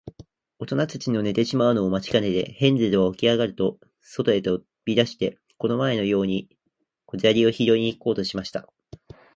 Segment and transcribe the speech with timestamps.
[0.57, 6.49] おとなたちの寝てしまうのを待ちかねて、ヘンゼルはおきあがると、そとへとび出して、この前のように
[7.05, 8.67] 小砂利をひろいに行こうとしました。